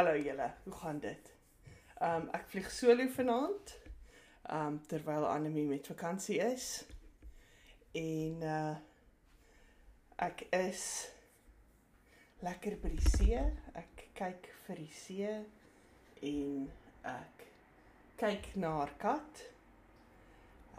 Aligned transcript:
Hallo 0.00 0.16
julle, 0.16 0.52
hoe 0.64 0.72
gaan 0.72 0.98
dit? 0.98 1.26
Um, 2.00 2.30
ek 2.32 2.46
vlieg 2.48 2.70
solo 2.72 3.04
vanaand. 3.12 3.72
Um, 4.48 4.78
terwyl 4.88 5.26
Annelie 5.28 5.66
met 5.68 5.90
vakansie 5.90 6.38
is. 6.40 6.68
En 8.00 8.46
uh 8.52 8.78
ek 10.24 10.46
is 10.56 10.86
lekker 12.40 12.78
by 12.80 12.94
die 12.94 13.12
see. 13.18 13.44
Ek 13.76 14.06
kyk 14.16 14.48
vir 14.62 14.80
die 14.80 14.88
see 15.02 15.36
en 16.32 16.64
ek 17.12 17.46
kyk 18.24 18.50
na 18.56 18.72
haar 18.78 18.96
kat. 19.04 19.44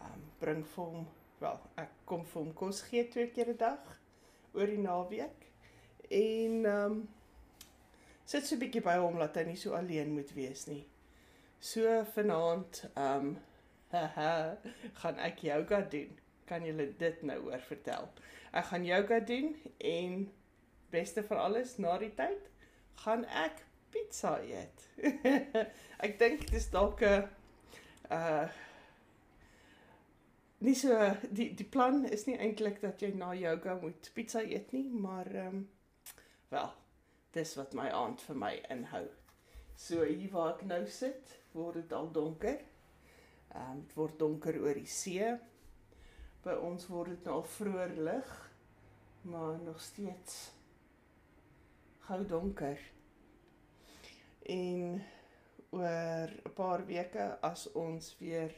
Um, 0.02 0.28
bring 0.42 0.66
vir 0.74 0.94
hom, 0.98 1.10
wel, 1.46 1.62
ek 1.86 1.94
kom 2.10 2.26
vir 2.26 2.42
hom 2.42 2.54
kos 2.66 2.82
gee 2.90 3.06
twee 3.06 3.30
keer 3.38 3.54
'n 3.54 3.62
dag 3.70 3.98
oor 4.58 4.78
die 4.78 4.82
naweek. 4.82 5.50
En 6.10 6.72
um, 6.74 7.02
sit 8.32 8.48
so 8.48 8.56
'n 8.56 8.62
bietjie 8.64 8.84
by 8.84 8.96
hom 9.04 9.18
laat 9.20 9.36
hy 9.36 9.44
nie 9.50 9.60
so 9.60 9.74
alleen 9.76 10.14
moet 10.16 10.30
wees 10.38 10.68
nie. 10.72 10.84
So 11.60 11.96
vanaand 12.16 12.84
ehm 12.96 13.34
um, 14.26 14.62
gaan 15.02 15.18
ek 15.20 15.42
yoga 15.44 15.82
doen. 15.96 16.14
Kan 16.48 16.64
julle 16.66 16.86
dit 17.00 17.24
nou 17.28 17.38
oor 17.50 17.60
vertel? 17.68 18.08
Ek 18.56 18.70
gaan 18.70 18.86
yoga 18.88 19.20
doen 19.20 19.52
en 19.78 20.32
beste 20.96 21.24
van 21.28 21.44
alles 21.44 21.76
na 21.78 21.98
die 22.00 22.14
tyd 22.16 22.48
gaan 23.04 23.26
ek 23.44 23.66
pizza 23.92 24.38
eet. 24.48 24.88
ek 26.06 26.20
dink 26.20 26.48
dis 26.56 26.70
dalk 26.72 27.04
'n 27.04 27.28
uh 28.12 28.48
nie 30.62 30.76
so 30.76 30.96
die 31.32 31.50
die 31.58 31.68
plan 31.76 32.06
is 32.06 32.28
nie 32.30 32.38
eintlik 32.38 32.80
dat 32.82 33.02
jy 33.02 33.12
na 33.12 33.34
yoga 33.34 33.76
moet 33.82 34.12
pizza 34.14 34.40
eet 34.40 34.72
nie, 34.72 34.88
maar 34.88 35.28
ehm 35.28 35.48
um, 35.56 35.68
wel 36.50 36.72
dis 37.32 37.56
wat 37.56 37.74
my 37.74 37.88
aand 37.96 38.22
vir 38.28 38.36
my 38.36 38.52
inhou. 38.74 39.06
So 39.76 40.04
hier 40.04 40.32
waar 40.34 40.56
ek 40.56 40.66
nou 40.68 40.84
sit, 40.88 41.38
word 41.56 41.80
dit 41.82 41.94
al 41.96 42.12
donker. 42.12 42.60
Ehm 43.52 43.72
um, 43.72 43.82
dit 43.84 43.96
word 43.96 44.20
donker 44.20 44.60
oor 44.62 44.78
die 44.78 44.90
see. 44.90 45.32
By 46.44 46.56
ons 46.68 46.88
word 46.90 47.16
dit 47.16 47.28
nou 47.28 47.40
al 47.40 47.48
vroeër 47.56 47.96
lig, 48.08 48.32
maar 49.22 49.60
nog 49.62 49.82
steeds 49.82 50.52
gou 52.08 52.20
donker. 52.28 52.80
En 54.50 55.02
oor 55.72 56.32
'n 56.46 56.54
paar 56.56 56.86
weke 56.86 57.38
as 57.42 57.68
ons 57.72 58.16
weer 58.20 58.56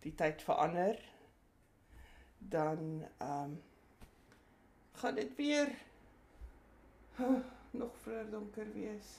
die 0.00 0.14
tyd 0.14 0.42
verander, 0.42 1.00
dan 2.38 3.04
ehm 3.18 3.42
um, 3.42 3.62
gaan 4.96 5.14
dit 5.14 5.34
weer 5.36 5.68
huh, 7.16 7.40
nog 7.70 7.96
vroeër 8.02 8.30
donker 8.30 8.72
wees. 8.72 9.18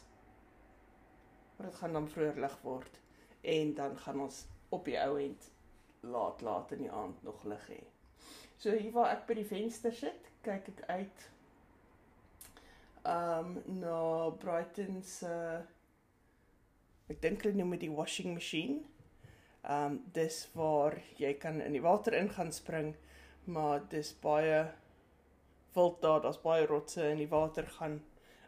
Maar 1.58 1.68
dit 1.68 1.76
gaan 1.76 1.94
dan 1.94 2.10
vroeër 2.10 2.40
lig 2.40 2.58
word 2.62 3.00
en 3.42 3.74
dan 3.74 3.98
gaan 3.98 4.22
ons 4.22 4.46
op 4.70 4.86
die 4.86 4.98
ou 5.00 5.20
end 5.22 5.52
laat 6.00 6.42
laat 6.42 6.72
in 6.72 6.86
die 6.86 6.92
aand 6.92 7.24
nog 7.24 7.44
lig 7.44 7.68
hê. 7.68 7.80
So 8.58 8.74
hier 8.74 8.94
waar 8.94 9.14
ek 9.16 9.26
by 9.30 9.38
die 9.40 9.48
venster 9.48 9.94
sit, 9.94 10.30
kyk 10.46 10.70
ek 10.74 10.84
uit 10.90 11.26
um 13.08 13.58
na 13.80 14.30
Brighton 14.42 15.02
se 15.06 15.32
uh, 15.32 15.60
ek 17.08 17.22
dink 17.24 17.46
hulle 17.46 17.56
noem 17.56 17.78
dit 17.78 17.86
die 17.86 17.94
washing 17.96 18.34
machine. 18.36 18.82
Um 19.64 20.02
dis 20.16 20.42
waar 20.56 20.98
jy 21.20 21.34
kan 21.40 21.62
in 21.64 21.76
die 21.78 21.84
water 21.84 22.16
in 22.18 22.30
gaan 22.34 22.52
spring, 22.52 22.96
maar 23.46 23.86
dis 23.92 24.12
baie 24.24 24.66
wild 25.76 26.02
daar, 26.02 26.22
daar's 26.22 26.42
baie 26.42 26.66
rotse 26.66 27.06
in 27.12 27.22
die 27.22 27.32
water 27.32 27.68
gaan 27.78 28.02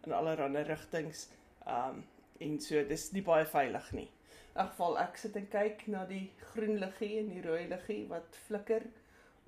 in 0.05 0.13
allerlei 0.13 0.63
rigtings. 0.63 1.27
Um 1.67 2.05
en 2.39 2.59
so 2.63 2.79
dis 2.87 3.09
nie 3.11 3.23
baie 3.25 3.45
veilig 3.45 3.91
nie. 3.91 4.07
In 4.53 4.61
elk 4.63 4.69
geval 4.71 4.97
ek 5.01 5.17
sit 5.19 5.35
en 5.35 5.47
kyk 5.51 5.81
na 5.91 6.05
die 6.07 6.29
groen 6.51 6.77
liggie 6.79 7.17
en 7.19 7.33
die 7.33 7.41
rooi 7.43 7.65
liggie 7.67 8.05
wat 8.07 8.37
flikker 8.47 8.85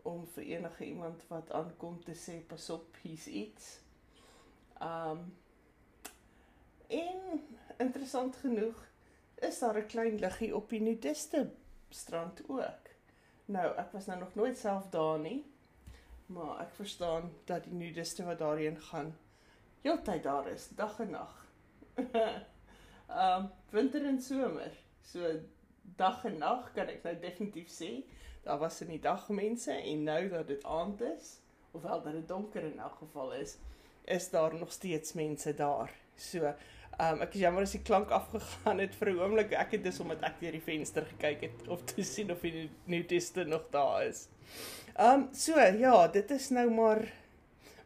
om 0.04 0.26
vir 0.36 0.50
enige 0.58 0.86
iemand 0.86 1.24
wat 1.30 1.52
aankom 1.56 2.02
te 2.04 2.16
sê 2.18 2.42
pas 2.48 2.70
op, 2.74 2.98
hier's 3.04 3.28
iets. 3.28 3.72
Um 4.82 5.30
en 6.92 7.44
interessant 7.80 8.36
genoeg 8.44 8.84
is 9.48 9.60
daar 9.60 9.78
'n 9.78 9.88
klein 9.88 10.20
liggie 10.20 10.56
op 10.56 10.70
die 10.70 10.82
nudiste 10.82 11.50
strand 11.90 12.42
ook. 12.48 12.90
Nou, 13.46 13.78
ek 13.78 13.92
was 13.92 14.06
nou 14.06 14.20
nog 14.20 14.36
nooit 14.36 14.58
self 14.58 14.90
daar 14.90 15.20
nie, 15.20 15.46
maar 16.26 16.60
ek 16.60 16.76
verstaan 16.76 17.32
dat 17.46 17.64
die 17.64 17.74
nudiste 17.74 18.24
wat 18.24 18.40
daarheen 18.40 18.82
gaan 18.82 19.18
heeltyd 19.82 20.24
daar 20.24 20.48
is, 20.52 20.68
dag 20.76 21.00
en 21.00 21.16
nag. 21.18 21.34
um 23.26 23.50
winter 23.70 24.06
en 24.06 24.22
somer. 24.22 24.72
So 25.12 25.34
dag 25.98 26.26
en 26.26 26.38
nag 26.38 26.72
kan 26.76 26.92
ek 26.92 27.04
nou 27.04 27.16
definitief 27.20 27.72
sê, 27.74 27.92
daar 28.46 28.62
was 28.62 28.82
in 28.82 28.94
die 28.96 29.02
dag 29.02 29.28
mense 29.30 29.74
en 29.74 30.04
nou 30.08 30.22
dat 30.30 30.48
dit 30.48 30.64
aand 30.64 31.02
is, 31.12 31.38
ofwel 31.72 32.04
dat 32.04 32.14
dit 32.20 32.28
donker 32.28 32.64
in 32.64 32.80
elk 32.80 33.02
geval 33.02 33.34
is, 33.40 33.58
is 34.06 34.30
daar 34.30 34.56
nog 34.56 34.72
steeds 34.72 35.14
mense 35.14 35.54
daar. 35.54 35.92
So 36.16 36.54
Um 37.02 37.22
ek 37.24 37.34
is 37.38 37.42
jammer 37.46 37.64
as 37.66 37.72
die 37.74 37.82
klank 37.88 38.12
afgegaan 38.14 38.82
het 38.84 38.96
vir 39.00 39.10
'n 39.10 39.22
oomblik. 39.24 39.54
Ek 39.58 39.72
het 39.72 39.84
dis 39.84 40.00
omdat 40.04 40.24
ek 40.28 40.40
deur 40.42 40.52
die 40.52 40.62
venster 40.62 41.06
gekyk 41.06 41.42
het 41.42 41.68
of 41.68 41.82
te 41.88 42.04
sien 42.04 42.32
of 42.32 42.42
die 42.42 42.70
nudiste 42.86 43.44
nog 43.44 43.70
daar 43.72 44.06
is. 44.06 44.28
Um 45.00 45.30
so 45.34 45.56
ja, 45.58 46.08
dit 46.08 46.32
is 46.32 46.50
nou 46.50 46.70
maar 46.70 47.08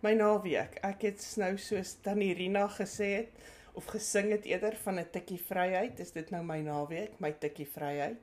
my 0.01 0.13
naweek. 0.13 0.79
Ek 0.83 1.01
het 1.07 1.23
nou 1.37 1.57
soos 1.57 1.95
Tannie 2.03 2.33
Rina 2.33 2.67
gesê 2.67 3.11
het 3.15 3.51
of 3.75 3.85
gesing 3.91 4.31
het 4.31 4.45
eerder 4.45 4.75
van 4.83 4.99
'n 4.99 5.09
tikkie 5.11 5.39
vryheid. 5.39 5.99
Is 5.99 6.11
dit 6.11 6.29
nou 6.29 6.43
my 6.43 6.59
naweek, 6.61 7.19
my 7.19 7.31
tikkie 7.31 7.67
vryheid? 7.67 8.21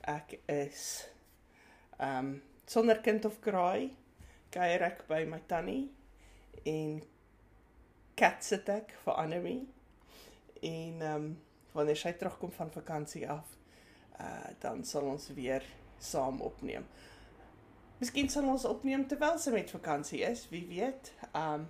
Ek 0.00 0.38
is 0.46 1.08
um 1.98 2.42
sonder 2.66 3.00
kind 3.00 3.24
of 3.24 3.40
kraai 3.40 3.90
kuier 4.50 4.82
ek 4.82 5.06
by 5.08 5.24
my 5.24 5.40
tannie 5.48 5.90
en 6.64 7.02
kat 8.16 8.44
sit 8.44 8.68
ek 8.68 8.94
vir 9.04 9.18
Annelie 9.20 9.66
en 10.62 11.02
um 11.02 11.26
wanneer 11.76 11.98
sy 12.00 12.12
terugkom 12.12 12.52
van 12.56 12.70
vakansie 12.70 13.26
af 13.30 13.56
uh 14.20 14.48
dan 14.60 14.84
sal 14.84 15.10
ons 15.10 15.28
weer 15.36 15.64
saam 15.98 16.40
opneem. 16.40 16.86
Miskien 17.96 18.26
sal 18.28 18.44
ons 18.52 18.66
opneem 18.68 19.06
terwyl 19.08 19.38
sy 19.40 19.54
met 19.54 19.70
vakansie 19.72 20.18
is, 20.26 20.42
wie 20.50 20.66
weet. 20.68 21.14
Um 21.32 21.62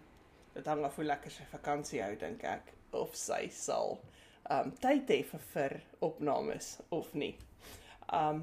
dit 0.57 0.67
hang 0.67 0.81
af 0.89 0.97
hoe 0.99 1.05
lekker 1.05 1.31
sy 1.31 1.45
vakansie 1.53 2.01
hou 2.03 2.15
dink 2.19 2.41
ek 2.51 2.73
of 2.99 3.13
sy 3.15 3.45
sal 3.55 4.01
um 4.51 4.73
tyd 4.83 5.07
hê 5.13 5.21
vir, 5.29 5.45
vir 5.53 5.75
opnames 6.03 6.73
of 6.97 7.13
nie. 7.15 7.37
Um 8.11 8.41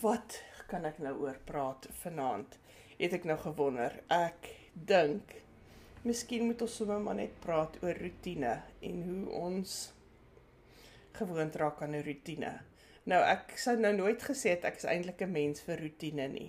wat 0.00 0.38
kan 0.70 0.86
ek 0.88 1.02
nou 1.04 1.12
oor 1.26 1.36
praat 1.44 1.90
vanaand? 2.00 2.56
Het 2.96 3.16
ek 3.18 3.28
nou 3.28 3.36
gewonder. 3.42 3.98
Ek 4.08 4.48
dink 4.72 5.34
miskien 6.06 6.46
moet 6.46 6.64
ons 6.64 6.76
sommer 6.80 7.02
maar 7.04 7.18
net 7.18 7.34
praat 7.44 7.76
oor 7.82 8.00
rotine 8.00 8.54
en 8.88 9.02
hoe 9.10 9.42
ons 9.42 9.74
gewoond 11.18 11.60
raak 11.60 11.84
aan 11.84 11.98
'n 11.98 12.06
rotine. 12.06 12.54
Nou 13.04 13.20
ek 13.20 13.58
sou 13.58 13.76
nou 13.76 13.92
nooit 13.92 14.24
gesê 14.30 14.56
het 14.56 14.64
ek 14.64 14.80
is 14.80 14.88
eintlik 14.88 15.20
'n 15.20 15.32
mens 15.36 15.60
vir 15.68 15.84
rotine 15.84 16.28
nie 16.28 16.48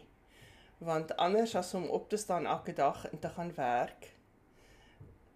want 0.82 1.18
anders 1.18 1.56
as 1.56 1.74
om 1.74 1.86
op 1.86 2.10
te 2.10 2.18
staan 2.18 2.46
elke 2.46 2.74
dag 2.74 3.10
en 3.10 3.20
te 3.20 3.30
gaan 3.30 3.54
werk 3.56 4.16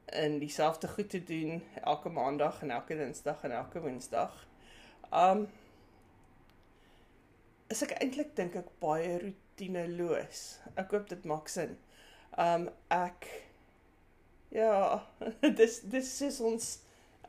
en 0.06 0.40
dieselfde 0.40 0.88
goed 0.88 1.10
te 1.10 1.24
doen 1.24 1.64
elke 1.84 2.10
maandag 2.10 2.62
en 2.62 2.72
elke 2.72 2.96
dinsdag 2.96 3.44
en 3.44 3.52
elke 3.52 3.82
woensdag. 3.82 4.48
Um 5.12 5.48
is 7.68 7.82
ek 7.86 7.94
eintlik 8.02 8.34
dink 8.38 8.58
ek 8.58 8.72
baie 8.82 9.18
rutineloos. 9.22 10.42
Ek 10.74 10.94
hoop 10.94 11.10
dit 11.14 11.30
maak 11.30 11.50
sin. 11.50 11.78
Um 12.42 12.68
ek 12.94 13.30
ja, 14.54 15.06
dis 15.62 15.82
dis 15.94 16.12
is 16.26 16.42
ons 16.42 16.72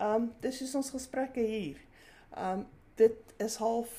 um 0.00 0.30
dis 0.40 0.62
is 0.64 0.74
ons 0.74 0.92
gesprekke 0.96 1.44
hier. 1.44 1.80
Um 2.32 2.64
dit 2.96 3.36
is 3.44 3.60
half 3.60 3.92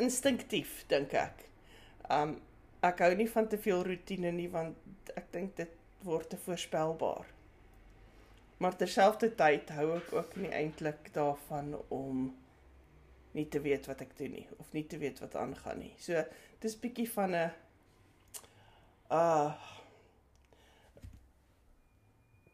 instinktief 0.00 0.84
dink 0.88 1.12
ek. 1.12 1.48
Um 2.08 2.38
ek 2.88 3.02
hou 3.04 3.12
nie 3.18 3.28
van 3.30 3.48
te 3.48 3.58
veel 3.58 3.84
rotine 3.86 4.32
nie 4.32 4.48
want 4.52 5.12
ek 5.16 5.30
dink 5.32 5.56
dit 5.56 5.72
word 6.06 6.30
te 6.30 6.38
voorspelbaar. 6.40 7.28
Maar 8.62 8.76
terselfdertyd 8.80 9.70
hou 9.76 9.86
ek 9.98 10.12
ook 10.16 10.36
nie 10.40 10.52
eintlik 10.54 11.10
daarvan 11.14 11.74
om 11.92 12.28
nie 13.36 13.46
te 13.52 13.60
weet 13.60 13.86
wat 13.90 14.00
ek 14.06 14.14
doen 14.16 14.32
nie 14.38 14.46
of 14.56 14.72
nie 14.72 14.86
te 14.88 14.98
weet 15.00 15.20
wat 15.20 15.36
aangaan 15.36 15.82
nie. 15.84 15.92
So 16.00 16.22
dis 16.62 16.78
bietjie 16.80 17.08
van 17.12 17.36
'n 17.36 17.50
uh 19.12 19.52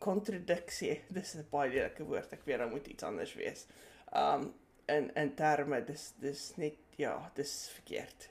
kontradiksie. 0.03 1.01
Dis 1.17 1.37
'n 1.39 1.47
baie 1.51 1.71
lekker 1.71 2.07
woord. 2.07 2.33
Ek 2.35 2.45
weet 2.45 2.59
dan 2.59 2.75
moet 2.75 2.87
iets 2.91 3.07
anders 3.07 3.35
wees. 3.39 3.67
Um 4.11 4.51
in 4.91 5.15
in 5.15 5.35
terme 5.39 5.85
dis 5.87 6.13
dis 6.19 6.57
net 6.57 6.82
ja, 7.03 7.31
dis 7.35 7.71
verkeerd. 7.75 8.29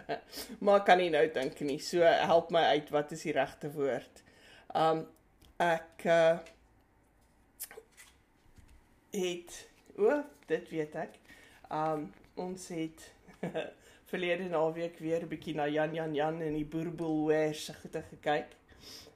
maar 0.64 0.82
kan 0.86 1.00
nie 1.00 1.10
nou 1.12 1.24
dink 1.34 1.60
nie. 1.66 1.78
So 1.82 2.02
help 2.04 2.52
my 2.54 2.62
uit 2.76 2.90
wat 2.94 3.12
is 3.16 3.24
die 3.26 3.34
regte 3.36 3.70
woord. 3.74 4.22
Um 4.74 5.04
ek 5.62 6.06
uh 6.10 6.36
het 9.14 9.56
o, 9.94 10.18
dit 10.50 10.70
weet 10.74 10.96
ek. 10.98 11.18
Um 11.70 12.08
ons 12.40 12.66
het 12.74 13.06
verlede 14.10 14.48
naweek 14.50 14.98
weer 15.02 15.22
'n 15.22 15.30
bietjie 15.30 15.54
na 15.54 15.68
Jan 15.70 15.94
Jan 15.94 16.14
Jan 16.14 16.42
en 16.42 16.54
die 16.58 16.66
boerboelhoer 16.66 17.54
se 17.54 17.74
goede 17.74 18.02
gekyk. 18.10 18.54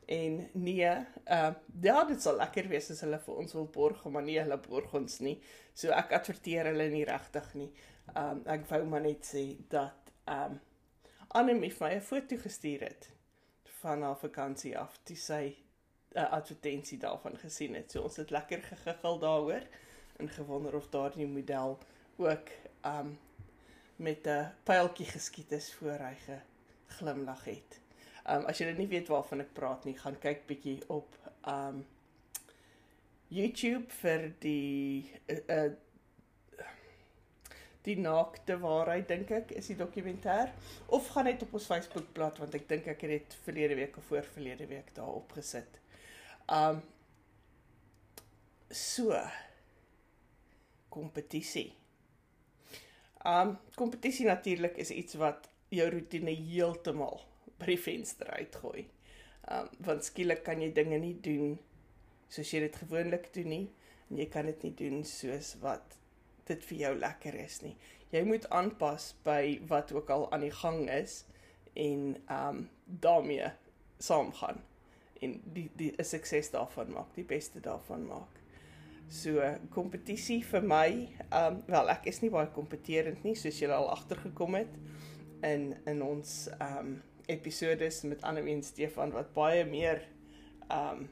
En 0.09 0.49
nee, 0.53 0.91
uh 1.31 1.53
ja, 1.83 2.05
dit 2.05 2.23
sal 2.23 2.39
lekker 2.41 2.69
wees 2.69 2.91
as 2.91 3.03
hulle 3.05 3.19
vir 3.27 3.43
ons 3.43 3.53
wil 3.53 3.67
borg, 3.67 4.05
maar 4.05 4.23
nee, 4.23 4.41
hulle 4.41 4.59
borg 4.69 4.95
ons 4.95 5.19
nie. 5.21 5.37
So 5.75 5.91
ek 5.95 6.15
adverteer 6.17 6.71
hulle 6.73 6.89
nie 6.91 7.05
regtig 7.05 7.55
nie. 7.55 7.71
Um 8.17 8.43
ek 8.47 8.67
wou 8.71 8.85
maar 8.89 9.05
net 9.05 9.27
sê 9.27 9.45
dat 9.69 10.13
um 10.27 10.61
Annelie 11.37 11.71
vir 11.71 11.89
my 11.89 11.95
'n 11.95 12.01
foto 12.01 12.37
gestuur 12.37 12.81
het 12.81 13.11
van 13.81 14.03
haar 14.03 14.17
vakansie 14.17 14.79
af. 14.79 14.99
Toe 15.05 15.17
sy 15.17 15.57
'n 16.15 16.19
uh, 16.19 16.31
advertensie 16.33 16.99
daarvan 16.99 17.39
gesien 17.39 17.75
het. 17.75 17.91
So 17.93 18.03
ons 18.03 18.17
het 18.17 18.31
lekker 18.31 18.63
gegiggel 18.63 19.19
daaroor 19.19 19.63
en 20.17 20.29
gewonder 20.29 20.75
of 20.75 20.89
daardie 20.89 21.27
model 21.27 21.79
ook 22.17 22.49
um 22.85 23.19
met 23.97 24.27
'n 24.27 24.53
pyltjie 24.63 25.07
geskiet 25.07 25.53
is 25.53 25.75
voor 25.75 25.99
hy 25.99 26.15
geglimlag 26.87 27.45
het. 27.45 27.81
Um 28.27 28.45
as 28.45 28.59
jy 28.59 28.73
nie 28.73 28.89
weet 28.89 29.09
waarvan 29.09 29.41
ek 29.41 29.53
praat 29.53 29.85
nie, 29.85 29.99
gaan 29.99 30.19
kyk 30.19 30.47
bietjie 30.47 30.81
op 30.89 31.17
um 31.47 31.87
YouTube 33.29 33.91
vir 34.01 34.33
die 34.39 35.13
uh, 35.27 35.39
uh 35.49 35.73
die 37.89 37.97
naakte 38.01 38.59
waarheid 38.61 39.09
dink 39.09 39.33
ek 39.33 39.53
is 39.57 39.71
die 39.71 39.79
dokumentêr 39.79 40.53
of 40.95 41.09
gaan 41.15 41.29
net 41.31 41.43
op 41.47 41.57
ons 41.59 41.69
Facebookblad 41.71 42.41
want 42.43 42.57
ek 42.59 42.69
dink 42.71 42.89
ek 42.93 43.05
het 43.07 43.15
dit 43.15 43.37
verlede 43.47 43.79
week 43.79 43.97
of 44.01 44.09
voor 44.11 44.27
verlede 44.37 44.69
week 44.71 44.93
daar 44.97 45.15
opgesit. 45.21 45.81
Um 46.53 46.83
so 48.69 49.17
kompetisie. 50.93 51.71
Um 53.25 53.57
kompetisie 53.77 54.29
natuurlik 54.29 54.77
is 54.77 54.93
iets 54.93 55.17
wat 55.21 55.49
jou 55.73 55.89
rotine 55.93 56.35
heeltemal 56.37 57.23
by 57.59 57.73
die 57.73 57.81
venster 57.81 58.31
uitgooi. 58.37 58.85
Um 59.49 59.73
want 59.89 60.05
skielik 60.05 60.45
kan 60.45 60.61
jy 60.65 60.73
dinge 60.77 61.01
nie 61.01 61.17
doen 61.25 61.57
soos 62.29 62.53
jy 62.53 62.67
dit 62.67 62.83
gewoonlik 62.85 63.31
doen 63.33 63.49
nie 63.55 63.67
en 64.09 64.21
jy 64.21 64.29
kan 64.33 64.49
dit 64.49 64.69
nie 64.69 64.75
doen 64.77 65.01
soos 65.09 65.55
wat 65.63 65.98
dit 66.49 66.65
vir 66.71 66.79
jou 66.79 66.95
lekker 66.99 67.35
is 67.35 67.61
nie. 67.63 67.77
Jy 68.11 68.25
moet 68.25 68.49
aanpas 68.55 69.13
by 69.25 69.61
wat 69.69 69.93
ook 69.93 70.11
al 70.11 70.27
aan 70.33 70.47
die 70.47 70.55
gang 70.63 70.89
is 70.91 71.25
en 71.77 72.17
um 72.33 72.69
daarmee 72.85 73.53
saamgaan 73.99 74.63
en 75.21 75.41
die 75.53 75.71
die 75.77 75.93
'n 75.99 76.05
sukses 76.05 76.51
daarvan 76.51 76.93
maak, 76.93 77.15
die 77.15 77.25
beste 77.25 77.61
daarvan 77.61 78.07
maak. 78.07 78.39
So 79.09 79.41
kompetisie 79.71 80.45
vir 80.45 80.63
my, 80.63 81.09
ehm 81.31 81.55
um, 81.55 81.63
wel 81.67 81.91
ek 81.91 82.07
is 82.07 82.21
nie 82.21 82.31
baie 82.31 82.51
kompeterend 82.53 83.23
nie 83.25 83.35
soos 83.35 83.59
julle 83.59 83.75
al 83.75 83.91
agtergekom 83.91 84.55
het 84.55 84.75
in 85.43 85.77
in 85.87 86.03
ons 86.03 86.49
ehm 86.59 86.79
um, 86.79 87.03
episodes 87.27 88.03
met 88.03 88.23
Annelie 88.23 88.55
en 88.55 88.63
Stefan 88.63 89.11
wat 89.11 89.33
baie 89.33 89.65
meer 89.65 90.03
ehm 90.69 90.99
um, 90.99 91.09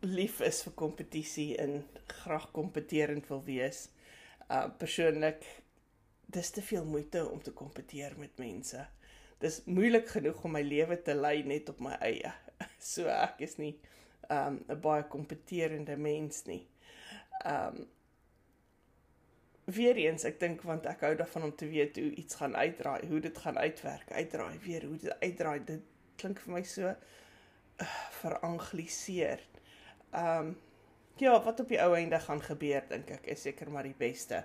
lief 0.00 0.40
is 0.40 0.62
vir 0.62 0.74
kompetisie 0.78 1.56
en 1.58 1.82
graag 2.22 2.50
kompeterend 2.54 3.26
wil 3.28 3.42
wees. 3.44 3.88
Uh 4.48 4.68
persoonlik 4.78 5.44
dis 6.26 6.50
te 6.50 6.62
veel 6.62 6.84
moeite 6.84 7.24
om 7.28 7.42
te 7.42 7.52
kompeteer 7.52 8.14
met 8.18 8.38
mense. 8.38 8.86
Dis 9.38 9.62
moeilik 9.66 10.08
genoeg 10.08 10.44
om 10.44 10.52
my 10.52 10.62
lewe 10.62 11.02
te 11.02 11.14
lei 11.14 11.42
net 11.42 11.68
op 11.68 11.80
my 11.80 11.96
eie. 12.00 12.32
So 12.78 13.06
ek 13.10 13.40
is 13.42 13.56
nie 13.58 13.74
um 14.30 14.64
'n 14.68 14.80
baie 14.80 15.04
kompeterende 15.08 15.96
mens 15.96 16.44
nie. 16.46 16.66
Um 17.44 17.86
weer 19.64 19.96
eens, 19.96 20.24
ek 20.24 20.40
dink 20.40 20.62
want 20.62 20.86
ek 20.86 21.02
hou 21.04 21.14
daarvan 21.16 21.50
om 21.50 21.54
te 21.56 21.68
weet 21.68 21.96
hoe 21.96 22.10
iets 22.14 22.34
gaan 22.40 22.56
uitdraai, 22.56 23.06
hoe 23.08 23.20
dit 23.20 23.38
gaan 23.38 23.58
uitwerk, 23.58 24.12
uitdraai 24.12 24.58
weer, 24.64 24.84
hoe 24.84 24.96
dit 24.96 25.20
uitdraai. 25.20 25.64
Dit 25.64 25.82
klink 26.16 26.40
vir 26.40 26.52
my 26.54 26.62
so 26.62 26.88
uh, 26.88 27.88
verangliseer. 28.20 29.42
Um 30.12 30.56
ja, 31.18 31.34
wat 31.42 31.60
op 31.60 31.68
die 31.68 31.80
ou 31.82 31.94
einde 31.96 32.20
gaan 32.22 32.42
gebeur, 32.42 32.84
dink 32.88 33.10
ek, 33.10 33.26
is 33.26 33.42
seker 33.42 33.70
maar 33.70 33.88
die 33.88 33.96
beste. 33.98 34.44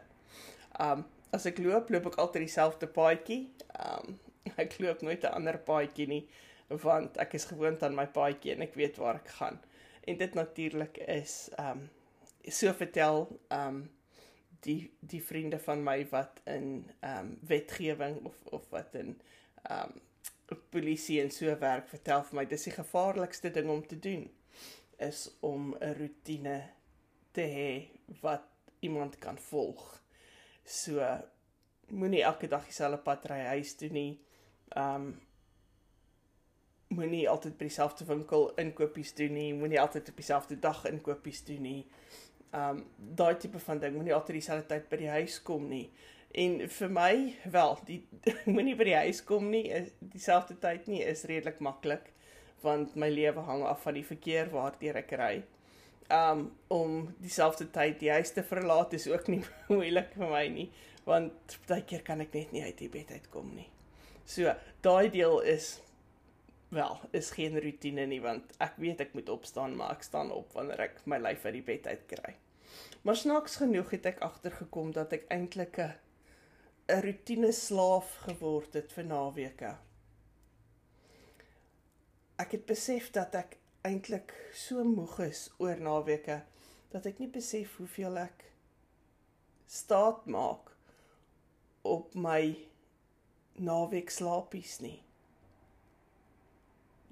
Um 0.80 1.06
as 1.34 1.46
ek 1.50 1.58
loop, 1.58 1.90
loop 1.90 2.12
ek 2.12 2.18
altyd 2.22 2.46
dieselfde 2.46 2.88
paadjie. 2.88 3.48
Um 3.78 4.18
ek 4.64 4.80
loop 4.80 5.02
nooit 5.02 5.24
'n 5.24 5.36
ander 5.40 5.58
paadjie 5.58 6.08
nie 6.08 6.24
want 6.68 7.18
ek 7.22 7.36
is 7.38 7.46
gewoond 7.46 7.84
aan 7.84 7.96
my 7.96 8.06
paadjie 8.08 8.54
en 8.54 8.64
ek 8.66 8.78
weet 8.80 8.98
waar 9.02 9.20
ek 9.20 9.36
gaan 9.40 9.60
en 10.08 10.18
dit 10.18 10.34
natuurlik 10.34 10.98
is 10.98 11.50
ehm 11.58 11.84
um, 11.84 11.90
so 12.44 12.74
vertel 12.74 13.28
ehm 13.48 13.68
um, 13.68 13.84
die 14.64 14.92
die 15.00 15.22
vriende 15.24 15.60
van 15.60 15.84
my 15.84 16.00
wat 16.12 16.42
in 16.44 16.90
ehm 17.00 17.20
um, 17.20 17.38
wetgewing 17.48 18.20
of 18.26 18.36
of 18.60 18.70
wat 18.70 18.96
in 18.96 19.16
ehm 19.64 19.94
um, 19.94 20.02
polisie 20.70 21.22
en 21.22 21.32
so 21.32 21.56
werk 21.60 21.88
vertel 21.90 22.24
vir 22.24 22.36
my 22.40 22.46
dis 22.46 22.68
die 22.68 22.76
gevaarlikste 22.76 23.52
ding 23.52 23.70
om 23.70 23.86
te 23.88 24.00
doen 24.00 24.28
is 24.98 25.38
om 25.40 25.76
'n 25.80 25.94
rotine 26.00 26.70
te 27.32 27.42
hê 27.42 27.72
wat 28.22 28.44
iemand 28.80 29.18
kan 29.18 29.38
volg. 29.38 30.02
So 30.64 31.20
moenie 31.88 32.24
elke 32.24 32.48
dag 32.48 32.66
dieselfde 32.66 32.98
pad 32.98 33.26
ry 33.26 33.40
huis 33.54 33.76
toe 33.76 33.90
nie. 33.90 34.20
Ehm 34.76 34.96
um, 34.96 35.22
moenie 36.94 37.30
altyd 37.30 37.58
by 37.58 37.66
dieselfde 37.66 38.06
winkel 38.06 38.52
inkopies 38.62 39.16
doen 39.18 39.34
nie, 39.34 39.54
moenie 39.58 39.82
altyd 39.82 40.10
op 40.10 40.20
dieselfde 40.20 40.60
dag 40.60 40.86
inkopies 40.86 41.44
doen 41.48 41.62
nie. 41.66 41.86
Um 42.54 42.84
daai 42.98 43.38
tipe 43.42 43.60
van 43.60 43.80
ding, 43.82 43.96
moenie 43.96 44.14
altyd 44.14 44.38
dieselfde 44.38 44.68
tyd 44.70 44.90
by 44.92 45.00
die 45.02 45.10
huis 45.10 45.40
kom 45.42 45.66
nie. 45.70 45.88
En 46.34 46.70
vir 46.70 46.90
my, 46.90 47.14
wel, 47.54 47.80
die 47.86 48.00
moenie 48.56 48.76
by 48.78 48.90
die 48.90 49.00
huis 49.06 49.24
kom 49.26 49.50
nie, 49.50 49.66
dieselfde 50.00 50.58
tyd 50.62 50.88
nie 50.90 51.02
is 51.06 51.26
redelik 51.30 51.62
maklik 51.66 52.13
want 52.64 52.96
my 52.96 53.10
lewe 53.10 53.44
hang 53.48 53.64
af 53.68 53.84
van 53.86 53.98
die 53.98 54.06
verkeer 54.08 54.52
waardeur 54.54 55.00
ek 55.04 55.14
ry. 55.20 55.36
Um 56.14 56.50
om 56.74 57.14
dieselfde 57.24 57.70
tyd 57.72 58.00
die 58.02 58.12
huis 58.12 58.34
te 58.36 58.44
verlaat 58.44 58.94
is 58.94 59.08
ook 59.08 59.30
nie 59.32 59.44
moeilik 59.74 60.14
vir 60.18 60.30
my 60.32 60.44
nie, 60.52 60.68
want 61.08 61.58
baie 61.68 61.86
keer 61.88 62.04
kan 62.04 62.22
ek 62.24 62.36
net 62.36 62.52
nie 62.56 62.64
uit 62.64 62.78
die 62.80 62.92
bed 62.92 63.12
uitkom 63.12 63.54
nie. 63.56 63.70
So, 64.26 64.54
daai 64.82 65.10
deel 65.12 65.42
is 65.52 65.82
wel, 66.74 67.00
is 67.12 67.32
geen 67.36 67.60
rotine 67.60 68.06
nie 68.10 68.22
want 68.24 68.56
ek 68.64 68.80
weet 68.82 69.04
ek 69.04 69.14
moet 69.18 69.30
opstaan, 69.30 69.76
maar 69.78 69.98
ek 69.98 70.08
staan 70.08 70.32
op 70.34 70.56
wanneer 70.58 70.88
ek 70.88 71.04
my 71.06 71.20
lyf 71.22 71.46
uit 71.46 71.60
die 71.60 71.68
bed 71.68 71.88
uitkry. 71.92 72.36
Maar 73.04 73.20
snaaks 73.20 73.60
genoeg 73.62 73.92
het 73.94 74.08
ek 74.14 74.24
agtergekom 74.26 74.94
dat 74.96 75.14
ek 75.14 75.28
eintlik 75.34 75.80
'n 75.80 75.94
'n 76.94 77.02
rotine 77.04 77.52
slaaf 77.52 78.16
geword 78.28 78.74
het 78.74 78.92
vir 78.92 79.06
naweke. 79.08 79.76
Ek 82.38 82.52
het 82.52 82.66
besef 82.66 83.12
dat 83.12 83.36
ek 83.36 83.58
eintlik 83.82 84.34
so 84.54 84.84
moeg 84.84 85.20
is 85.20 85.50
oor 85.58 85.80
naweke 85.80 86.42
dat 86.92 87.06
ek 87.06 87.20
nie 87.20 87.30
besef 87.30 87.78
hoeveel 87.78 88.18
ek 88.18 88.46
staat 89.68 90.26
maak 90.26 90.72
op 91.82 92.14
my 92.16 92.56
naweek 93.58 94.10
slaapies 94.14 94.80
nie 94.82 95.04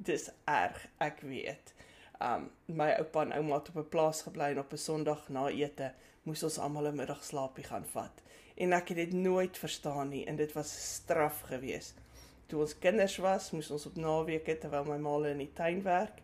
dis 0.05 0.29
erg, 0.49 0.85
ek 0.97 1.21
weet. 1.25 1.73
Um 2.21 2.49
my 2.79 2.91
oupa 2.99 3.25
en 3.25 3.33
ouma 3.37 3.59
het 3.59 3.69
op 3.69 3.77
'n 3.81 3.89
plaas 3.93 4.21
gebly 4.27 4.51
en 4.51 4.59
op 4.59 4.73
'n 4.73 4.77
Sondag 4.77 5.29
na 5.29 5.47
ete 5.49 5.93
moes 6.23 6.43
ons 6.43 6.57
almal 6.57 6.87
'n 6.87 6.95
middagslaapie 6.95 7.63
gaan 7.63 7.85
vat. 7.85 8.21
En 8.55 8.73
ek 8.73 8.87
het 8.87 8.97
dit 8.97 9.13
nooit 9.13 9.57
verstaan 9.57 10.09
nie 10.09 10.25
en 10.25 10.35
dit 10.35 10.53
was 10.53 10.93
straf 10.93 11.39
geweest. 11.41 12.00
Toe 12.51 12.65
ons 12.65 12.73
kinders 12.83 13.13
was, 13.23 13.45
moes 13.55 13.69
ons 13.71 13.85
op 13.87 13.95
naweke 13.95 14.57
terwyl 14.59 14.89
my 14.89 14.97
ma 14.99 15.13
in 15.29 15.39
die 15.39 15.53
tuin 15.55 15.79
werk, 15.85 16.17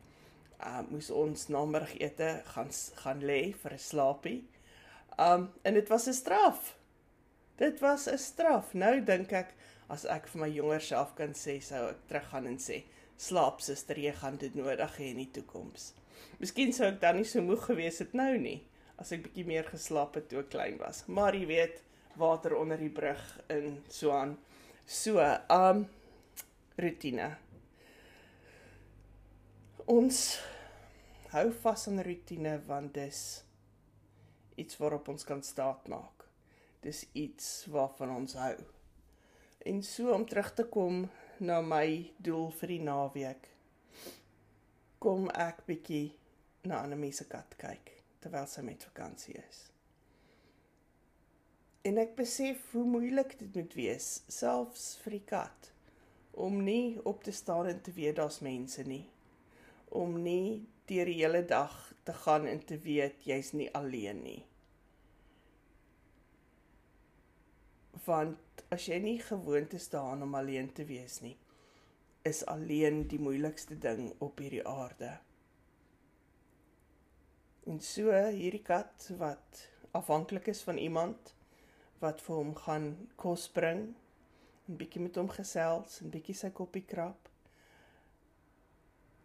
um 0.59 0.89
moes 0.91 1.07
ons 1.13 1.45
na 1.53 1.61
middagete 1.69 2.31
gaan 2.51 2.71
gaan 3.03 3.21
lê 3.29 3.53
vir 3.61 3.73
'n 3.73 3.79
slaapie. 3.79 4.41
Um 5.17 5.47
en 5.63 5.73
dit 5.73 5.89
was 5.89 6.07
'n 6.07 6.13
straf. 6.13 6.75
Dit 7.57 7.79
was 7.79 8.07
'n 8.07 8.17
straf. 8.17 8.73
Nou 8.73 8.99
dink 9.01 9.31
ek 9.31 9.53
as 9.89 10.05
ek 10.05 10.27
vir 10.27 10.41
my 10.41 10.49
jonger 10.49 10.81
self 10.81 11.15
kan 11.15 11.33
sê, 11.33 11.61
sou 11.61 11.87
ek 11.89 12.07
teruggaan 12.09 12.47
en 12.47 12.57
sê, 12.57 12.83
slaap 13.17 13.61
suster, 13.61 13.97
jy 13.97 14.11
gaan 14.11 14.35
dit 14.35 14.55
nodig 14.55 14.97
hê 14.97 15.11
in 15.11 15.17
die 15.17 15.31
toekoms. 15.31 15.93
Miskien 16.39 16.73
sou 16.73 16.87
ek 16.87 16.99
dan 17.01 17.15
nie 17.15 17.23
so 17.23 17.41
moeg 17.41 17.65
gewees 17.65 17.99
het 17.99 18.13
nou 18.13 18.37
nie 18.37 18.63
as 18.97 19.11
ek 19.11 19.23
bietjie 19.23 19.45
meer 19.45 19.63
geslaap 19.63 20.15
het 20.15 20.29
toe 20.29 20.39
ek 20.39 20.49
klein 20.49 20.77
was. 20.77 21.03
Maar 21.07 21.33
jy 21.33 21.45
weet, 21.45 21.81
water 22.17 22.55
onder 22.57 22.77
die 22.77 22.89
brug 22.89 23.39
in 23.49 23.83
so 23.87 24.11
aan. 24.11 24.37
So, 24.85 25.19
um 25.49 25.87
rotine. 26.77 27.27
Ons 29.87 30.21
hou 31.33 31.49
vas 31.63 31.87
aan 31.87 32.03
rotine 32.05 32.55
want 32.67 32.93
dis 32.93 33.21
iets 34.57 34.79
waarop 34.81 35.11
ons 35.13 35.27
kan 35.27 35.43
staat 35.43 35.87
maak. 35.91 36.25
Dis 36.81 37.05
iets 37.13 37.65
waarvan 37.73 38.15
ons 38.15 38.37
hou. 38.39 38.55
En 39.65 39.83
so 39.83 40.13
om 40.13 40.25
terug 40.25 40.53
te 40.53 40.67
kom 40.71 41.05
na 41.39 41.61
my 41.61 42.13
doel 42.17 42.49
vir 42.61 42.75
die 42.75 42.81
naweek. 42.81 43.51
Kom 44.99 45.29
ek 45.29 45.65
bietjie 45.67 46.15
na 46.63 46.85
'n 46.85 46.99
mense 46.99 47.27
kat 47.27 47.57
kyk. 47.57 47.97
terwyl 48.19 48.47
sy 48.49 48.63
met 48.65 48.85
vakansie 48.89 49.35
is. 49.39 49.59
En 51.87 51.99
ek 52.01 52.17
besef 52.17 52.63
hoe 52.73 52.83
moeilik 52.87 53.37
dit 53.39 53.55
moet 53.55 53.75
wees, 53.77 54.07
selfs 54.27 54.97
vir 55.03 55.17
die 55.17 55.25
kat, 55.29 55.69
om 56.37 56.63
nie 56.63 56.99
op 57.03 57.23
te 57.23 57.31
staan 57.31 57.65
en 57.65 57.81
te 57.81 57.91
weet 57.91 58.15
daar's 58.19 58.39
mense 58.45 58.83
nie. 58.85 59.05
Om 59.89 60.19
nie 60.21 60.67
deur 60.85 61.09
die 61.09 61.17
hele 61.17 61.41
dag 61.45 61.73
te 62.05 62.13
gaan 62.13 62.45
en 62.45 62.61
te 62.65 62.77
weet 62.83 63.25
jy's 63.25 63.51
nie 63.57 63.69
alleen 63.75 64.21
nie. 64.23 64.41
Want 68.05 68.63
as 68.71 68.85
jy 68.87 68.99
nie 69.03 69.17
gewoond 69.19 69.73
is 69.73 69.89
daaraan 69.89 70.23
om 70.27 70.37
alleen 70.37 70.69
te 70.77 70.85
wees 70.85 71.19
nie, 71.25 71.35
is 72.27 72.45
alleen 72.45 73.07
die 73.09 73.19
moeilikste 73.19 73.79
ding 73.79 74.11
op 74.23 74.39
hierdie 74.39 74.63
aarde. 74.67 75.17
En 77.67 77.81
so 77.83 78.13
hierdie 78.13 78.63
kat 78.63 79.09
wat 79.19 79.65
afhanklik 79.97 80.47
is 80.53 80.61
van 80.63 80.77
iemand 80.77 81.33
wat 81.99 82.21
vir 82.21 82.35
hom 82.37 82.53
gaan 82.55 82.91
kos 83.19 83.47
bring, 83.51 83.89
'n 84.67 84.77
bietjie 84.79 85.01
met 85.01 85.15
hom 85.15 85.29
gesels, 85.31 86.01
'n 86.01 86.11
bietjie 86.11 86.35
sy 86.35 86.49
koppie 86.51 86.83
krap. 86.85 87.29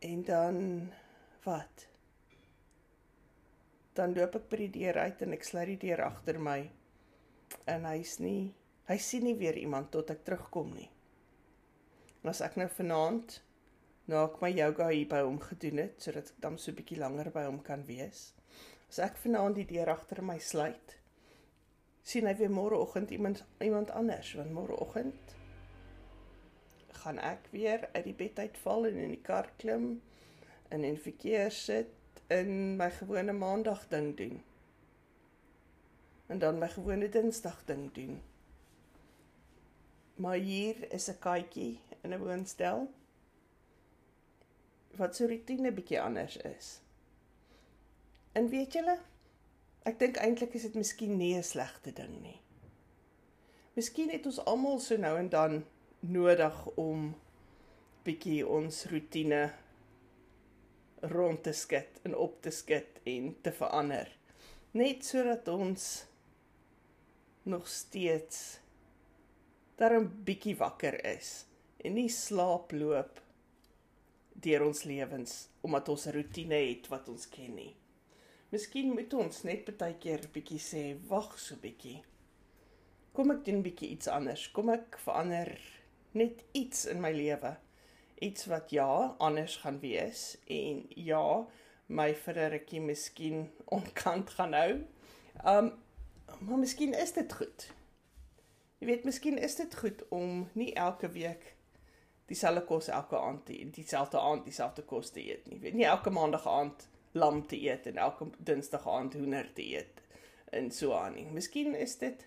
En 0.01 0.23
dan 0.23 0.57
wat? 1.45 1.87
Dan 3.93 4.15
loop 4.15 4.39
ek 4.39 4.49
by 4.51 4.57
die 4.57 4.73
deur 4.79 4.99
uit 4.99 5.23
en 5.23 5.33
ek 5.37 5.45
sluit 5.45 5.69
die 5.75 5.83
deur 5.89 6.05
agter 6.07 6.39
my. 6.41 6.71
En 7.67 7.85
hy's 7.85 8.19
nie, 8.19 8.55
hy 8.89 8.99
sien 8.99 9.25
nie 9.25 9.37
weer 9.37 9.59
iemand 9.59 9.91
tot 9.91 10.11
ek 10.11 10.25
terugkom 10.25 10.73
nie. 10.75 10.91
En 12.23 12.31
as 12.31 12.41
ek 12.41 12.57
nou 12.57 12.69
vanaand 12.69 13.41
na 14.07 14.25
ek 14.29 14.41
my 14.43 14.51
yoga 14.55 14.89
hier 14.89 15.09
by 15.11 15.21
hom 15.27 15.39
gedoen 15.43 15.83
het 15.83 16.03
sodat 16.03 16.31
ek 16.31 16.41
dan 16.47 16.59
so 16.59 16.71
'n 16.71 16.79
bietjie 16.79 16.99
langer 17.03 17.31
by 17.31 17.45
hom 17.51 17.63
kan 17.63 17.85
wees. 17.87 18.33
As 18.89 18.99
ek 18.99 19.17
vanaand 19.17 19.57
die 19.57 19.67
deur 19.75 19.91
agter 19.91 20.23
my 20.23 20.39
sluit, 20.39 21.02
sien 22.03 22.27
hy 22.27 22.35
weer 22.37 22.51
môreoggend 22.51 23.11
iemand 23.11 23.45
iemand 23.63 23.91
anders, 23.91 24.35
want 24.35 24.53
môreoggend 24.53 25.37
gaan 27.03 27.19
ek 27.19 27.49
weer 27.51 27.89
uit 27.93 28.05
die 28.05 28.15
bed 28.15 28.39
uitval 28.39 28.87
en 28.87 28.99
in 29.05 29.15
die 29.15 29.23
kar 29.27 29.49
klim 29.59 29.87
en 30.71 30.85
in 30.85 30.99
verkeer 30.99 31.51
sit 31.51 32.23
en 32.33 32.77
my 32.79 32.91
gewone 32.91 33.35
maandag 33.37 33.89
ding 33.91 34.13
doen. 34.17 34.43
En 36.27 36.39
dan 36.39 36.59
my 36.59 36.69
gewone 36.69 37.09
dinsdag 37.09 37.65
ding 37.69 37.89
doen. 37.93 38.21
Maar 40.15 40.39
hier 40.39 40.93
is 40.93 41.09
'n 41.11 41.19
katjie 41.19 41.81
in 42.03 42.15
'n 42.15 42.23
woonstel 42.23 42.89
wat 44.97 45.17
so 45.17 45.27
rutine 45.27 45.73
bietjie 45.73 46.01
anders 46.01 46.37
is. 46.37 46.81
En 48.33 48.49
weet 48.49 48.73
julle, 48.73 48.99
ek 49.85 49.99
dink 49.99 50.19
eintlik 50.23 50.55
is 50.55 50.63
dit 50.69 50.75
miskien 50.79 51.17
nie 51.19 51.35
'n 51.37 51.43
slegte 51.43 51.93
ding 51.93 52.23
nie. 52.23 52.41
Miskien 53.75 54.11
het 54.11 54.27
ons 54.27 54.39
almal 54.45 54.79
so 54.81 54.97
nou 54.97 55.19
en 55.19 55.29
dan 55.29 55.65
nodig 56.01 56.67
om 56.77 57.15
bietjie 58.05 58.47
ons 58.47 58.85
rutine 58.91 59.53
rond 61.01 61.43
te 61.43 61.53
skud 61.53 62.01
en 62.03 62.15
op 62.15 62.43
te 62.43 62.51
skud 62.51 63.01
en 63.05 63.37
te 63.43 63.53
verander. 63.53 64.09
Net 64.73 65.05
sodat 65.05 65.49
ons 65.49 66.07
nog 67.43 67.69
steeds 67.69 68.59
darm 69.77 70.09
bietjie 70.25 70.57
wakker 70.57 70.99
is 71.17 71.45
en 71.83 71.97
nie 71.99 72.09
slaaploop 72.09 73.19
deur 74.43 74.67
ons 74.67 74.85
lewens 74.85 75.49
omdat 75.63 75.89
ons 75.89 76.07
'n 76.07 76.15
rotine 76.19 76.61
het 76.69 76.89
wat 76.89 77.09
ons 77.09 77.29
ken 77.29 77.55
nie. 77.55 77.75
Miskien 78.53 78.91
moet 78.93 79.15
ons 79.17 79.39
net 79.49 79.71
baie 79.81 79.95
keer 79.97 80.27
bietjie 80.35 80.59
sê, 80.61 80.81
wag 81.09 81.39
so 81.41 81.57
bietjie. 81.63 82.03
Kom 83.17 83.33
ek 83.33 83.47
doen 83.47 83.63
bietjie 83.65 83.89
iets 83.95 84.11
anders. 84.13 84.43
Kom 84.53 84.69
ek 84.75 84.99
verander 85.01 85.55
net 86.13 86.43
iets 86.53 86.83
in 86.93 87.01
my 87.01 87.15
lewe. 87.17 87.55
Iets 88.21 88.51
wat 88.53 88.75
ja, 88.77 88.91
anders 89.25 89.57
gaan 89.63 89.81
wees 89.81 90.35
en 90.53 90.85
ja, 91.01 91.25
my 91.89 92.11
vir 92.27 92.43
'n 92.43 92.53
rukkie 92.59 92.85
miskien 92.91 93.49
onkant 93.79 94.37
gaan 94.37 94.59
hou. 94.61 94.77
Um 95.55 95.73
maar 96.45 96.61
miskien 96.61 96.93
is 96.93 97.17
dit 97.17 97.33
goed. 97.33 97.69
Jy 98.81 98.87
weet, 98.87 99.05
miskien 99.05 99.39
is 99.39 99.57
dit 99.57 99.75
goed 99.81 100.05
om 100.11 100.49
nie 100.53 100.75
elke 100.75 101.09
week 101.09 101.55
dieselfde 102.29 102.67
kos 102.69 102.89
elke 102.89 103.17
aand 103.17 103.47
te 103.47 103.57
eet, 103.57 103.75
dieselfde 103.75 104.21
aand 104.21 104.45
dieselfde 104.45 104.83
kos 104.83 105.11
te 105.11 105.25
eet 105.25 105.49
nie. 105.49 105.61
Weet 105.61 105.75
nie 105.75 105.89
elke 105.89 106.11
maandag 106.11 106.47
aand 106.49 106.89
lam 107.13 107.47
te 107.47 107.59
eet 107.61 107.87
en 107.87 107.97
elke 107.97 108.29
dinsdag 108.39 108.89
aand 108.89 109.15
hoender 109.15 109.49
te 109.53 109.65
eet 109.75 110.01
en 110.53 110.71
so 110.71 110.93
aan 110.97 111.15
nie. 111.17 111.27
Miskien 111.33 111.75
is 111.75 111.97
dit 112.01 112.25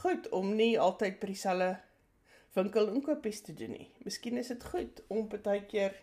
goed 0.00 0.28
om 0.36 0.54
nie 0.56 0.78
altyd 0.80 1.18
by 1.20 1.32
dieselfde 1.32 1.70
winkel 2.56 2.88
inkopies 2.94 3.42
te 3.46 3.54
doen 3.54 3.74
nie. 3.76 3.90
Miskien 4.04 4.40
is 4.40 4.52
dit 4.52 4.64
goed 4.72 5.02
om 5.08 5.28
baie 5.28 5.64
keer 5.66 5.96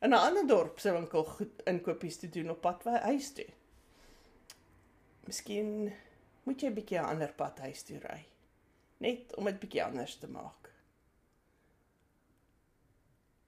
in 0.00 0.10
'n 0.12 0.22
ander 0.28 0.46
dorp 0.46 0.80
se 0.80 0.92
winkel 0.92 1.24
goed 1.24 1.62
inkopies 1.64 2.16
te 2.16 2.28
doen 2.28 2.50
op 2.50 2.60
pad 2.60 2.84
by 2.84 2.96
huis 3.10 3.32
toe. 3.32 3.48
Miskien 5.26 5.92
moet 6.44 6.60
jy 6.60 6.68
'n 6.68 6.74
bietjie 6.74 6.98
'n 6.98 7.12
ander 7.12 7.32
pad 7.32 7.58
huis 7.58 7.82
toe 7.82 7.98
ry 7.98 8.24
net 8.98 9.34
om 9.36 9.44
dit 9.44 9.58
bietjie 9.60 9.84
anders 9.84 10.16
te 10.20 10.28
maak. 10.30 10.65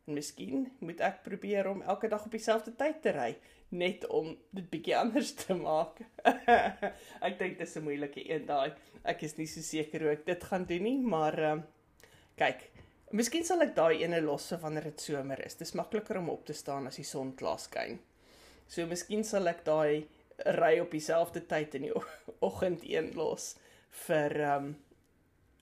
En 0.08 0.16
miskien 0.16 0.70
moet 0.80 1.02
ek 1.04 1.20
probeer 1.26 1.66
om 1.68 1.82
elke 1.84 2.08
dag 2.08 2.24
op 2.24 2.32
dieselfde 2.32 2.72
tyd 2.80 3.02
te 3.04 3.12
ry 3.12 3.34
net 3.76 4.06
om 4.08 4.30
dit 4.56 4.68
bietjie 4.72 4.96
anders 4.96 5.34
te 5.36 5.52
maak. 5.52 6.00
ek 7.26 7.36
dink 7.36 7.58
dit 7.58 7.66
is 7.66 7.76
'n 7.76 7.84
moeilike 7.84 8.24
een 8.24 8.46
daai. 8.48 8.72
Ek 9.04 9.22
is 9.28 9.36
nie 9.36 9.46
so 9.46 9.60
seker 9.60 10.06
hoe 10.06 10.14
ek 10.16 10.24
dit 10.26 10.44
gaan 10.50 10.64
doen 10.64 10.82
nie, 10.82 10.96
maar 10.98 11.36
ehm 11.38 11.58
um, 11.58 11.62
kyk, 12.40 12.70
miskien 13.12 13.44
sal 13.44 13.60
ek 13.66 13.74
daai 13.76 14.00
ene 14.00 14.22
los 14.24 14.48
wanneer 14.62 14.88
dit 14.88 15.00
somer 15.00 15.44
is. 15.44 15.60
Dis 15.60 15.76
makliker 15.76 16.18
om 16.18 16.32
op 16.32 16.46
te 16.46 16.56
staan 16.56 16.86
as 16.86 16.96
die 16.96 17.04
son 17.04 17.34
klaar 17.36 17.60
skyn. 17.60 17.98
So 18.66 18.86
miskien 18.86 19.24
sal 19.24 19.48
ek 19.48 19.64
daai 19.68 20.06
ry 20.56 20.78
op 20.80 20.90
dieselfde 20.90 21.44
tyd 21.46 21.74
in 21.74 21.90
die 21.90 21.96
oggend 22.48 22.80
een 22.88 23.12
los 23.14 23.56
vir 24.06 24.40
ehm 24.40 24.64
um, 24.64 24.76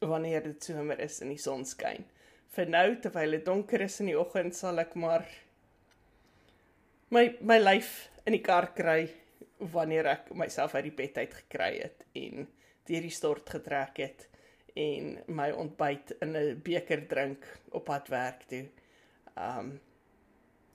wanneer 0.07 0.43
dit 0.45 0.62
somer 0.62 1.00
is 1.00 1.23
en 1.25 1.35
die 1.35 1.41
son 1.41 1.65
skyn. 1.65 2.05
Vir 2.56 2.70
nou 2.72 2.86
terwyl 3.04 3.36
dit 3.36 3.44
donker 3.44 3.82
is 3.84 4.00
in 4.00 4.08
die 4.10 4.18
oggend 4.18 4.56
sal 4.56 4.80
ek 4.80 4.94
maar 4.96 5.26
my 7.12 7.26
my 7.40 7.58
lyf 7.60 7.90
in 8.25 8.32
die 8.32 8.44
kar 8.44 8.70
kry 8.78 9.02
wanneer 9.75 10.08
ek 10.14 10.30
myself 10.34 10.75
uit 10.75 10.86
die 10.88 10.96
bed 11.00 11.20
uit 11.20 11.34
gekry 11.42 11.72
het 11.82 12.06
en 12.16 12.46
deur 12.88 13.04
die 13.04 13.12
stort 13.12 13.52
getrek 13.52 14.00
het 14.00 14.26
en 14.76 15.12
my 15.28 15.50
ontbyt 15.52 16.14
in 16.20 16.36
'n 16.36 16.62
beker 16.64 17.04
drink 17.08 17.44
op 17.70 17.84
pad 17.84 18.08
werk 18.08 18.48
toe. 18.48 18.64
Um 19.36 19.80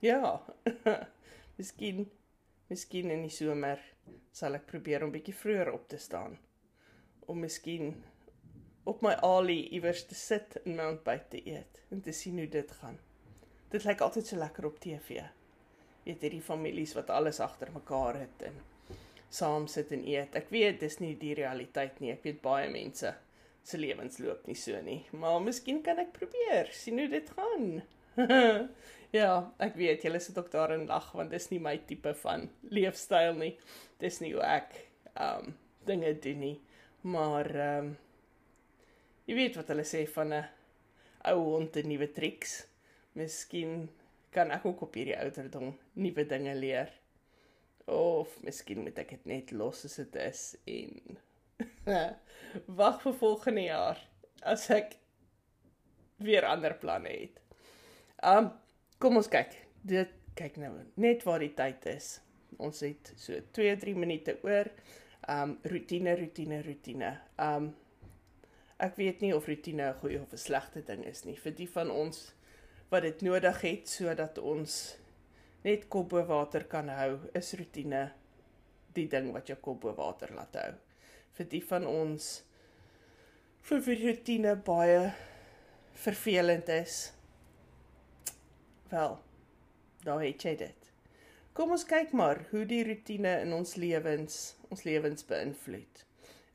ja. 0.01 0.41
miskien 1.57 2.05
miskien 2.69 3.11
in 3.11 3.25
die 3.27 3.33
somer 3.33 3.81
sal 4.31 4.55
ek 4.57 4.69
probeer 4.69 5.03
om 5.03 5.11
bietjie 5.11 5.35
vroeër 5.35 5.73
op 5.73 5.87
te 5.89 5.97
staan 5.97 6.37
om 7.27 7.39
miskien 7.39 7.93
op 8.83 9.01
my 9.05 9.13
alie 9.25 9.69
iewers 9.69 10.05
te 10.09 10.15
sit 10.17 10.57
en 10.63 10.75
my 10.75 10.89
ontbyt 10.95 11.29
te 11.29 11.41
eet 11.45 11.81
en 11.91 12.01
te 12.01 12.13
sien 12.15 12.37
hoe 12.41 12.49
dit 12.49 12.71
gaan. 12.81 12.97
Dit 13.71 13.85
lyk 13.87 14.01
altyd 14.01 14.27
so 14.27 14.39
lekker 14.39 14.65
op 14.67 14.79
TV. 14.83 15.21
Weet 16.03 16.23
hierdie 16.25 16.41
families 16.41 16.95
wat 16.97 17.11
alles 17.13 17.39
agter 17.39 17.69
mekaar 17.73 18.17
het 18.19 18.47
en 18.49 18.57
saam 19.29 19.67
sit 19.71 19.91
en 19.95 20.03
eet. 20.07 20.35
Ek 20.35 20.49
weet 20.51 20.81
dis 20.81 20.99
nie 20.99 21.13
die 21.19 21.35
realiteit 21.37 22.01
nie. 22.01 22.11
Ek 22.15 22.25
weet 22.25 22.41
baie 22.43 22.69
mense 22.71 23.13
se 23.63 23.77
lewens 23.77 24.17
loop 24.17 24.47
nie 24.49 24.57
so 24.57 24.77
nie, 24.81 25.03
maar 25.13 25.37
miskien 25.43 25.83
kan 25.85 25.99
ek 26.01 26.15
probeer 26.15 26.71
sien 26.73 26.97
hoe 26.97 27.07
dit 27.11 27.27
gaan. 27.37 27.67
ja, 29.19 29.33
ek 29.61 29.77
weet 29.77 30.07
julle 30.07 30.21
sit 30.23 30.39
ook 30.41 30.49
daar 30.51 30.73
en 30.75 30.87
lag 30.89 31.11
want 31.15 31.31
dis 31.31 31.51
nie 31.51 31.61
my 31.61 31.75
tipe 31.87 32.15
van 32.23 32.49
leefstyl 32.73 33.37
nie. 33.37 33.53
Dis 34.01 34.19
nie 34.23 34.33
hoe 34.33 34.45
ek 34.47 34.73
um 35.13 35.53
dinge 35.85 36.15
doen 36.23 36.41
nie. 36.41 36.55
Maar 37.05 37.51
um 37.67 37.93
Jy 39.31 39.37
weet 39.37 39.55
wat 39.55 39.69
hulle 39.71 39.85
sê 39.87 40.01
van 40.11 40.33
'n 40.35 40.47
ou 41.31 41.43
hond 41.53 41.77
en 41.79 41.85
nuwe 41.87 42.09
triks. 42.11 42.65
Miskien 43.15 43.87
kan 44.35 44.49
ek 44.51 44.65
ook 44.67 44.81
op 44.83 44.97
hierdie 44.99 45.15
ouderdom 45.15 45.69
nuwe 46.03 46.25
dinge 46.27 46.55
leer. 46.55 46.91
Of 47.87 48.33
miskien 48.43 48.81
moet 48.83 48.97
ek 48.99 49.13
dit 49.15 49.29
net 49.31 49.53
los 49.55 49.85
as 49.87 49.95
dit 50.01 50.17
is 50.19 50.41
en 50.67 51.15
wag 52.81 52.99
vir 53.05 53.15
volgende 53.21 53.63
jaar 53.69 54.01
as 54.43 54.67
ek 54.69 54.97
weer 56.19 56.43
ander 56.49 56.75
planne 56.81 57.15
het. 57.15 57.39
Um 58.33 58.51
kom 58.99 59.15
ons 59.15 59.31
kyk. 59.31 59.55
Dit 59.81 60.11
kyk 60.35 60.59
nou 60.59 60.73
net 60.99 61.23
waar 61.23 61.39
die 61.39 61.55
tyd 61.55 61.87
is. 61.93 62.17
Ons 62.59 62.83
het 62.83 63.13
so 63.15 63.39
2-3 63.55 63.95
minute 63.95 64.35
oor. 64.43 64.67
Um 65.23 65.55
rotine, 65.63 66.19
rotine, 66.19 66.59
rotine. 66.67 67.15
Um 67.39 67.71
ek 68.81 68.97
weet 68.97 69.21
nie 69.21 69.33
of 69.35 69.47
rotine 69.47 69.89
'n 69.89 69.99
goeie 70.01 70.21
of 70.21 70.33
'n 70.33 70.37
slegte 70.37 70.81
ding 70.85 71.05
is 71.05 71.25
nie 71.25 71.35
vir 71.35 71.53
die 71.53 71.69
van 71.69 71.91
ons 71.91 72.31
wat 72.89 73.03
dit 73.03 73.21
nodig 73.21 73.61
het 73.61 73.89
sodat 73.89 74.37
ons 74.37 74.97
net 75.63 75.87
kop 75.87 76.09
bo 76.09 76.25
water 76.25 76.63
kan 76.63 76.89
hou 76.89 77.19
is 77.33 77.53
rotine 77.53 78.11
die 78.95 79.07
ding 79.07 79.31
wat 79.35 79.49
jou 79.51 79.57
kop 79.61 79.81
bo 79.85 79.93
water 79.95 80.33
laat 80.35 80.55
hou. 80.59 80.71
Vir 81.37 81.49
die 81.51 81.63
van 81.63 81.87
ons 81.87 82.29
vir 83.69 83.83
vir 83.85 83.99
rutine 84.01 84.55
baie 84.67 85.11
vervelend 86.03 86.69
is. 86.73 87.11
Wel, 88.91 89.19
daar 90.03 90.23
het 90.25 90.45
jy 90.45 90.55
dit. 90.59 90.89
Kom 91.55 91.71
ons 91.75 91.85
kyk 91.87 92.15
maar 92.17 92.41
hoe 92.51 92.63
die 92.65 92.81
rutine 92.87 93.37
in 93.45 93.53
ons 93.55 93.75
lewens 93.79 94.55
ons 94.71 94.85
lewens 94.87 95.25
beïnvloed. 95.27 96.05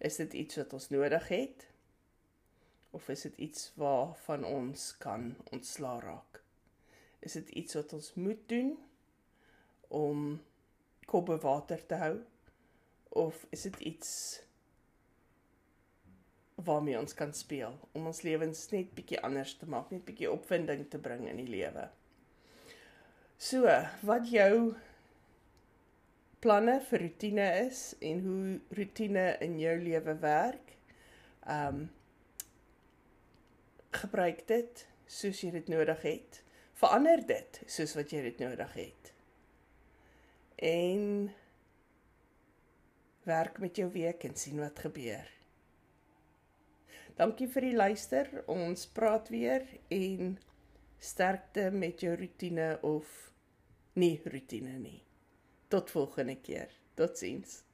Is 0.00 0.18
dit 0.20 0.34
iets 0.42 0.58
wat 0.60 0.72
ons 0.76 0.90
nodig 0.92 1.28
het? 1.32 1.66
Of 2.96 3.08
is 3.12 3.26
dit 3.26 3.36
iets 3.48 3.70
waarvan 3.76 4.44
ons 4.48 4.88
kan 5.02 5.34
ontslaa 5.52 5.98
raak? 6.00 6.40
Is 7.20 7.36
dit 7.36 7.52
iets 7.62 7.76
wat 7.76 7.92
ons 7.92 8.14
moet 8.14 8.40
doen 8.48 8.72
om 9.92 10.40
kop 11.04 11.28
bo 11.28 11.36
water 11.42 11.82
te 11.86 12.00
hou? 12.00 12.14
Of 13.08 13.44
is 13.50 13.66
dit 13.68 13.76
iets 13.92 14.10
waarmee 16.64 16.96
ons 16.98 17.14
kan 17.14 17.34
speel 17.36 17.76
om 17.92 18.08
ons 18.08 18.22
lewens 18.24 18.64
net 18.72 18.94
bietjie 18.96 19.20
anders 19.20 19.52
te 19.60 19.68
maak, 19.68 19.92
net 19.92 20.06
bietjie 20.08 20.30
opwinding 20.32 20.86
te 20.90 20.98
bring 20.98 21.28
in 21.28 21.40
die 21.42 21.50
lewe? 21.52 21.90
So, 23.36 23.68
wat 24.08 24.30
jou 24.32 24.72
planne 26.40 26.78
vir 26.88 27.02
rotine 27.04 27.46
is 27.66 27.90
en 28.00 28.24
hoe 28.24 28.78
rotine 28.78 29.26
in 29.44 29.58
jou 29.60 29.76
lewe 29.82 30.16
werk. 30.22 30.74
Um 31.44 31.86
gebruik 34.02 34.44
dit 34.48 34.86
soos 35.06 35.40
jy 35.40 35.50
dit 35.54 35.68
nodig 35.72 36.02
het. 36.02 36.42
Verander 36.76 37.22
dit 37.26 37.60
soos 37.70 37.94
wat 37.96 38.12
jy 38.12 38.22
dit 38.26 38.42
nodig 38.42 38.72
het. 38.76 39.12
En 40.56 41.30
werk 43.26 43.58
met 43.58 43.76
jou 43.76 43.88
week 43.92 44.24
en 44.24 44.36
sien 44.36 44.60
wat 44.60 44.84
gebeur. 44.84 45.30
Dankie 47.16 47.48
vir 47.48 47.64
die 47.70 47.76
luister. 47.76 48.28
Ons 48.52 48.86
praat 48.92 49.30
weer 49.32 49.64
en 49.88 50.36
sterkte 51.00 51.70
met 51.72 52.00
jou 52.04 52.12
rotine 52.16 52.76
of 52.84 53.32
nie 53.96 54.20
rotine 54.24 54.76
nie. 54.78 55.00
Tot 55.72 55.90
volgende 55.90 56.36
keer. 56.40 56.72
Totsiens. 56.94 57.65